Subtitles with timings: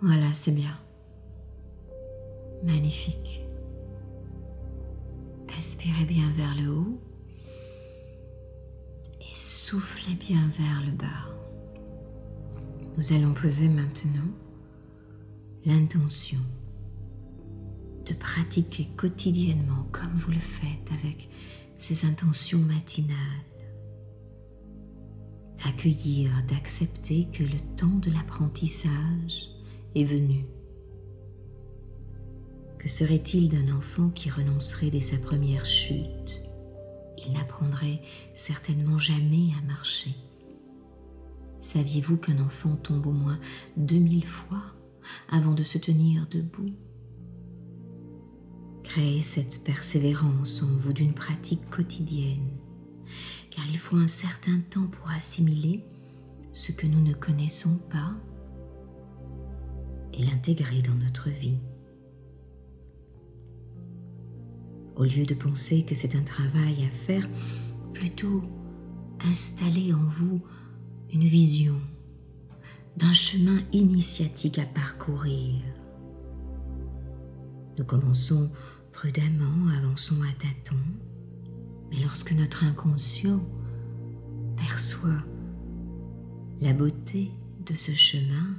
[0.00, 0.78] Voilà, c'est bien.
[2.62, 3.40] Magnifique.
[5.56, 7.00] Inspirez bien vers le haut
[9.20, 11.06] et soufflez bien vers le bas.
[12.96, 14.30] Nous allons poser maintenant
[15.64, 16.38] l'intention
[18.06, 21.28] de pratiquer quotidiennement comme vous le faites avec
[21.78, 23.18] ces intentions matinales,
[25.64, 29.47] d'accueillir, d'accepter que le temps de l'apprentissage
[29.94, 30.44] est venu.
[32.78, 36.42] Que serait-il d'un enfant qui renoncerait dès sa première chute?
[37.26, 38.00] Il n'apprendrait
[38.34, 40.14] certainement jamais à marcher.
[41.58, 43.38] Saviez-vous qu'un enfant tombe au moins
[43.76, 44.62] 2000 fois
[45.28, 46.72] avant de se tenir debout?
[48.84, 52.48] Créez cette persévérance en vous d'une pratique quotidienne,
[53.50, 55.84] car il faut un certain temps pour assimiler
[56.52, 58.14] ce que nous ne connaissons pas
[60.18, 61.58] et l'intégrer dans notre vie.
[64.96, 67.28] Au lieu de penser que c'est un travail à faire,
[67.92, 68.42] plutôt
[69.20, 70.40] installez en vous
[71.12, 71.80] une vision
[72.96, 75.62] d'un chemin initiatique à parcourir.
[77.78, 78.50] Nous commençons
[78.92, 80.74] prudemment, avançons à tâtons,
[81.90, 83.40] mais lorsque notre inconscient
[84.56, 85.22] perçoit
[86.60, 87.30] la beauté
[87.64, 88.56] de ce chemin,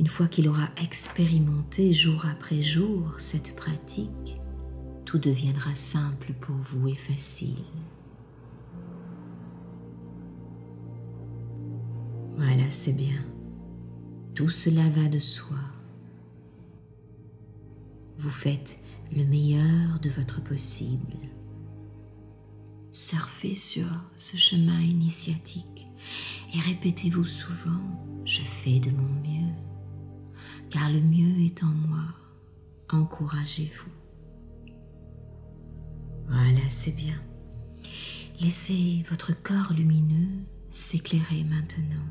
[0.00, 4.40] une fois qu'il aura expérimenté jour après jour cette pratique,
[5.04, 7.62] tout deviendra simple pour vous et facile.
[12.34, 13.22] Voilà, c'est bien.
[14.34, 15.58] Tout cela va de soi.
[18.16, 18.82] Vous faites
[19.14, 21.12] le meilleur de votre possible.
[22.92, 23.86] Surfez sur
[24.16, 25.86] ce chemin initiatique
[26.54, 27.82] et répétez-vous souvent,
[28.24, 29.49] je fais de mon mieux,
[30.70, 32.04] car le mieux est en moi.
[32.90, 33.90] Encouragez-vous.
[36.28, 37.20] Voilà, c'est bien.
[38.40, 40.28] Laissez votre corps lumineux
[40.70, 42.06] s'éclairer maintenant,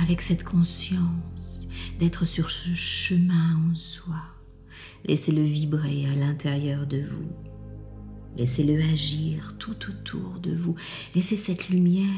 [0.00, 1.68] avec cette conscience
[1.98, 4.20] d'être sur ce chemin en soi.
[5.06, 7.30] Laissez-le vibrer à l'intérieur de vous.
[8.36, 10.74] Laissez-le agir tout autour de vous.
[11.14, 12.08] Laissez cette lumière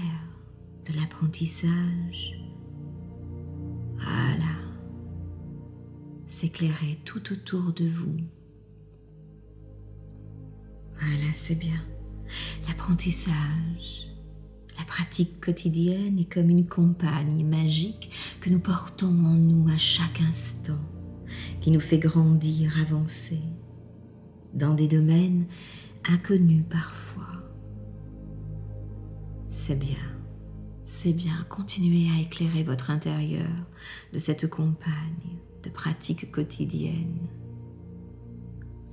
[0.86, 2.40] de l'apprentissage,
[3.96, 4.55] voilà,
[6.36, 8.16] s'éclairer tout autour de vous
[10.98, 11.80] voilà, c'est bien.
[12.66, 14.08] L'apprentissage,
[14.78, 18.10] la pratique quotidienne est comme une compagne magique
[18.40, 20.80] que nous portons en nous à chaque instant,
[21.60, 23.40] qui nous fait grandir, avancer,
[24.54, 25.46] dans des domaines
[26.08, 27.24] inconnus parfois.
[29.48, 29.96] C'est bien,
[30.84, 33.50] c'est bien, continuez à éclairer votre intérieur
[34.12, 37.28] de cette compagne de pratique quotidienne.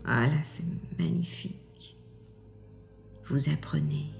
[0.06, 0.66] Ah c'est
[1.00, 1.64] magnifique
[3.30, 4.12] vous apprenez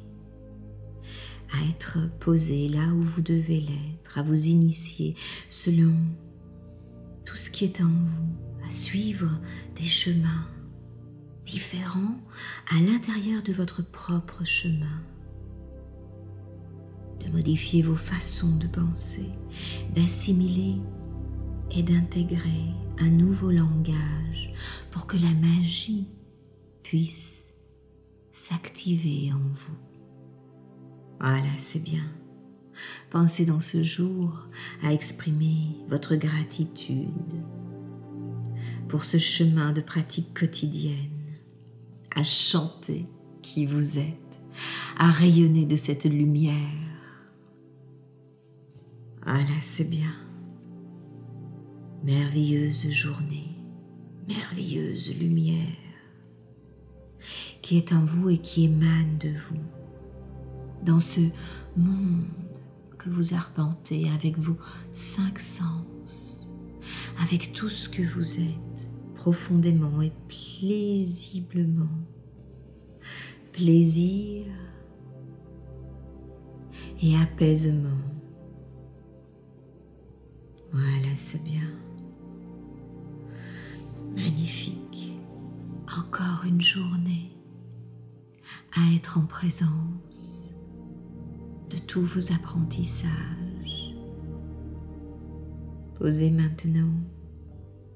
[1.52, 5.16] à être posé là où vous devez l'être, à vous initier
[5.50, 5.94] selon
[7.26, 9.30] tout ce qui est en vous, à suivre
[9.76, 10.48] des chemins
[11.46, 12.20] différents
[12.72, 15.02] à l'intérieur de votre propre chemin,
[17.24, 19.30] de modifier vos façons de penser,
[19.94, 20.78] d'assimiler
[21.76, 22.66] et d'intégrer
[23.00, 24.54] un nouveau langage
[24.92, 26.08] pour que la magie
[26.84, 27.48] puisse
[28.32, 29.78] s'activer en vous.
[31.20, 32.04] Voilà, c'est bien.
[33.10, 34.48] Pensez dans ce jour
[34.84, 37.10] à exprimer votre gratitude
[38.90, 41.10] pour ce chemin de pratique quotidienne,
[42.16, 43.06] à chanter
[43.42, 44.42] qui vous êtes,
[44.98, 46.54] à rayonner de cette lumière.
[49.26, 50.12] Voilà, c'est bien.
[52.04, 53.56] Merveilleuse journée,
[54.28, 55.70] merveilleuse lumière
[57.62, 59.62] qui est en vous et qui émane de vous.
[60.84, 61.22] Dans ce
[61.78, 62.26] monde
[62.98, 64.58] que vous arpentez avec vos
[64.92, 66.52] cinq sens,
[67.22, 68.84] avec tout ce que vous êtes,
[69.16, 71.88] profondément et plaisiblement.
[73.54, 74.46] Plaisir
[77.02, 78.02] et apaisement.
[80.74, 81.62] Voilà, c'est bien.
[84.16, 85.14] Magnifique.
[85.88, 87.32] Encore une journée
[88.76, 90.52] à être en présence
[91.72, 93.96] de tous vos apprentissages.
[95.98, 96.94] Posez maintenant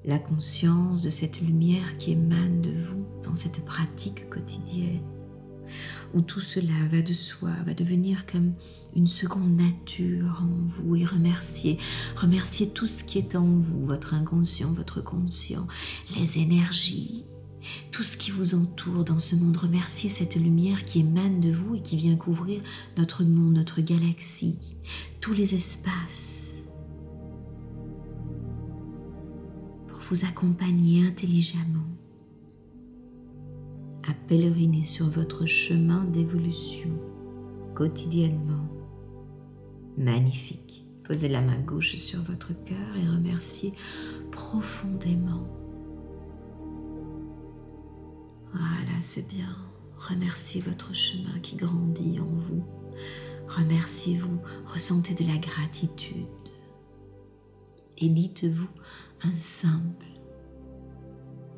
[0.04, 5.02] la conscience de cette lumière qui émane de vous dans cette pratique quotidienne,
[6.14, 8.54] où tout cela va de soi, va devenir comme
[8.94, 11.78] une seconde nature en vous et remercier,
[12.16, 15.66] remercier tout ce qui est en vous, votre inconscient, votre conscient,
[16.16, 17.24] les énergies,
[17.90, 19.56] tout ce qui vous entoure dans ce monde.
[19.56, 22.60] Remercier cette lumière qui émane de vous et qui vient couvrir
[22.96, 24.58] notre monde, notre galaxie,
[25.20, 26.48] tous les espaces
[30.10, 31.84] vous accompagner intelligemment
[34.28, 36.90] pèleriner sur votre chemin d'évolution
[37.74, 38.68] quotidiennement.
[39.96, 40.86] Magnifique.
[41.04, 43.72] Posez la main gauche sur votre cœur et remerciez
[44.30, 45.48] profondément.
[48.52, 49.56] Voilà, c'est bien.
[49.96, 52.64] Remerciez votre chemin qui grandit en vous.
[53.48, 56.26] Remerciez-vous, ressentez de la gratitude.
[57.96, 58.68] Et dites-vous
[59.22, 60.06] un simple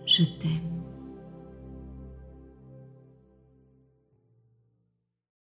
[0.07, 0.81] Je t'aime.